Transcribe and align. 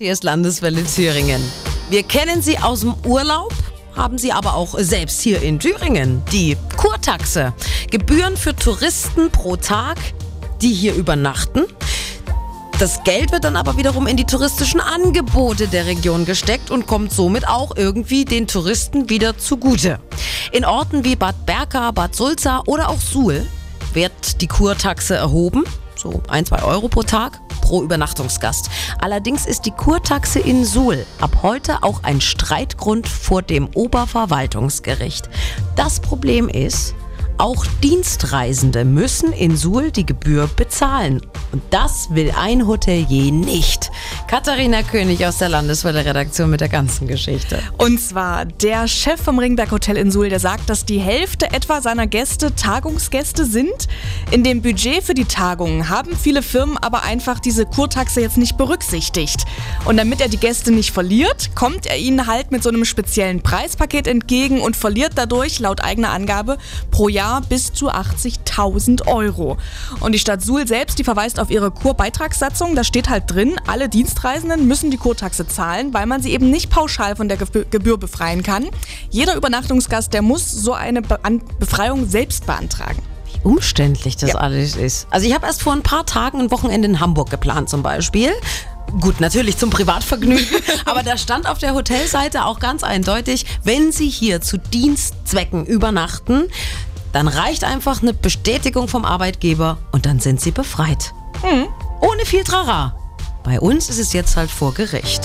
Hier 0.00 0.12
ist 0.12 0.22
Landeswelle 0.22 0.84
Thüringen. 0.84 1.42
Wir 1.90 2.04
kennen 2.04 2.40
sie 2.40 2.56
aus 2.56 2.82
dem 2.82 2.94
Urlaub, 3.04 3.52
haben 3.96 4.16
sie 4.16 4.30
aber 4.30 4.54
auch 4.54 4.78
selbst 4.78 5.20
hier 5.20 5.42
in 5.42 5.58
Thüringen. 5.58 6.22
Die 6.30 6.56
Kurtaxe. 6.76 7.52
Gebühren 7.90 8.36
für 8.36 8.54
Touristen 8.54 9.28
pro 9.32 9.56
Tag, 9.56 9.98
die 10.62 10.72
hier 10.72 10.94
übernachten. 10.94 11.64
Das 12.78 13.02
Geld 13.02 13.32
wird 13.32 13.42
dann 13.42 13.56
aber 13.56 13.76
wiederum 13.76 14.06
in 14.06 14.16
die 14.16 14.24
touristischen 14.24 14.80
Angebote 14.80 15.66
der 15.66 15.86
Region 15.86 16.26
gesteckt 16.26 16.70
und 16.70 16.86
kommt 16.86 17.10
somit 17.10 17.48
auch 17.48 17.76
irgendwie 17.76 18.24
den 18.24 18.46
Touristen 18.46 19.10
wieder 19.10 19.36
zugute. 19.36 19.98
In 20.52 20.64
Orten 20.64 21.04
wie 21.04 21.16
Bad 21.16 21.44
Berka, 21.44 21.90
Bad 21.90 22.14
Sulza 22.14 22.62
oder 22.66 22.88
auch 22.88 23.00
Suhl 23.00 23.44
wird 23.94 24.42
die 24.42 24.46
Kurtaxe 24.46 25.16
erhoben, 25.16 25.64
so 25.96 26.22
ein, 26.28 26.46
zwei 26.46 26.62
Euro 26.62 26.86
pro 26.86 27.02
Tag 27.02 27.40
pro 27.68 27.82
Übernachtungsgast. 27.82 28.70
Allerdings 28.98 29.44
ist 29.44 29.66
die 29.66 29.72
Kurtaxe 29.72 30.38
in 30.38 30.64
Suhl 30.64 31.04
ab 31.20 31.42
heute 31.42 31.82
auch 31.82 32.02
ein 32.02 32.22
Streitgrund 32.22 33.06
vor 33.06 33.42
dem 33.42 33.68
Oberverwaltungsgericht. 33.74 35.28
Das 35.76 36.00
Problem 36.00 36.48
ist, 36.48 36.94
auch 37.38 37.64
Dienstreisende 37.84 38.84
müssen 38.84 39.32
in 39.32 39.56
Suhl 39.56 39.92
die 39.92 40.04
Gebühr 40.04 40.48
bezahlen. 40.56 41.22
Und 41.52 41.62
das 41.70 42.08
will 42.10 42.32
ein 42.36 42.66
Hotelier 42.66 43.30
nicht. 43.30 43.90
Katharina 44.26 44.82
König 44.82 45.24
aus 45.24 45.38
der 45.38 45.48
Landeswelle 45.48 46.04
Redaktion 46.04 46.50
mit 46.50 46.60
der 46.60 46.68
ganzen 46.68 47.06
Geschichte. 47.06 47.60
Und 47.78 48.00
zwar 48.00 48.44
der 48.44 48.88
Chef 48.88 49.20
vom 49.20 49.38
Ringberg 49.38 49.70
Hotel 49.70 49.96
in 49.96 50.10
Suhl, 50.10 50.28
der 50.28 50.40
sagt, 50.40 50.68
dass 50.68 50.84
die 50.84 50.98
Hälfte 50.98 51.52
etwa 51.52 51.80
seiner 51.80 52.08
Gäste 52.08 52.54
Tagungsgäste 52.56 53.44
sind. 53.46 53.86
In 54.32 54.42
dem 54.42 54.60
Budget 54.60 55.04
für 55.04 55.14
die 55.14 55.24
Tagungen 55.24 55.88
haben 55.88 56.16
viele 56.16 56.42
Firmen 56.42 56.76
aber 56.76 57.04
einfach 57.04 57.38
diese 57.38 57.66
Kurtaxe 57.66 58.20
jetzt 58.20 58.36
nicht 58.36 58.56
berücksichtigt. 58.56 59.44
Und 59.84 59.96
damit 59.96 60.20
er 60.20 60.28
die 60.28 60.38
Gäste 60.38 60.72
nicht 60.72 60.90
verliert, 60.90 61.54
kommt 61.54 61.86
er 61.86 61.98
ihnen 61.98 62.26
halt 62.26 62.50
mit 62.50 62.64
so 62.64 62.68
einem 62.68 62.84
speziellen 62.84 63.42
Preispaket 63.42 64.08
entgegen 64.08 64.60
und 64.60 64.76
verliert 64.76 65.12
dadurch 65.14 65.60
laut 65.60 65.84
eigener 65.84 66.10
Angabe 66.10 66.58
pro 66.90 67.08
Jahr 67.08 67.27
Jahr 67.28 67.40
bis 67.42 67.72
zu 67.72 67.90
80.000 67.90 69.06
Euro. 69.06 69.58
Und 70.00 70.12
die 70.12 70.18
Stadt 70.18 70.42
Suhl 70.42 70.66
selbst, 70.66 70.98
die 70.98 71.04
verweist 71.04 71.38
auf 71.38 71.50
ihre 71.50 71.70
Kurbeitragssatzung. 71.70 72.74
Da 72.74 72.84
steht 72.84 73.08
halt 73.08 73.24
drin, 73.26 73.56
alle 73.66 73.88
Dienstreisenden 73.88 74.66
müssen 74.66 74.90
die 74.90 74.96
Kurtaxe 74.96 75.46
zahlen, 75.46 75.92
weil 75.92 76.06
man 76.06 76.22
sie 76.22 76.32
eben 76.32 76.50
nicht 76.50 76.70
pauschal 76.70 77.16
von 77.16 77.28
der 77.28 77.36
Gebühr 77.36 77.98
befreien 77.98 78.42
kann. 78.42 78.66
Jeder 79.10 79.36
Übernachtungsgast, 79.36 80.12
der 80.14 80.22
muss 80.22 80.50
so 80.50 80.72
eine 80.72 81.02
Befreiung 81.02 82.08
selbst 82.08 82.46
beantragen 82.46 83.02
Wie 83.26 83.40
umständlich 83.42 84.16
das 84.16 84.30
ja. 84.30 84.36
alles 84.36 84.76
ist. 84.76 85.06
Also 85.10 85.26
ich 85.26 85.34
habe 85.34 85.46
erst 85.46 85.62
vor 85.62 85.74
ein 85.74 85.82
paar 85.82 86.06
Tagen 86.06 86.40
ein 86.40 86.50
Wochenende 86.50 86.88
in 86.88 87.00
Hamburg 87.00 87.30
geplant 87.30 87.68
zum 87.68 87.82
Beispiel. 87.82 88.32
Gut, 89.00 89.20
natürlich 89.20 89.58
zum 89.58 89.68
Privatvergnügen, 89.68 90.62
aber 90.86 91.02
da 91.02 91.18
stand 91.18 91.46
auf 91.46 91.58
der 91.58 91.74
Hotelseite 91.74 92.46
auch 92.46 92.58
ganz 92.58 92.82
eindeutig, 92.82 93.44
wenn 93.62 93.92
Sie 93.92 94.08
hier 94.08 94.40
zu 94.40 94.56
Dienstzwecken 94.56 95.66
übernachten, 95.66 96.44
dann 97.18 97.26
reicht 97.26 97.64
einfach 97.64 98.00
eine 98.00 98.14
Bestätigung 98.14 98.86
vom 98.86 99.04
Arbeitgeber 99.04 99.78
und 99.90 100.06
dann 100.06 100.20
sind 100.20 100.40
sie 100.40 100.52
befreit. 100.52 101.12
Mhm. 101.42 101.66
Ohne 102.00 102.24
viel 102.24 102.44
Trara. 102.44 102.94
Bei 103.42 103.58
uns 103.58 103.88
ist 103.88 103.98
es 103.98 104.12
jetzt 104.12 104.36
halt 104.36 104.52
vor 104.52 104.72
Gericht. 104.72 105.22